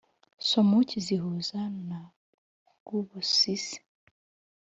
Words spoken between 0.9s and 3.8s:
zihuza na Rwubusisi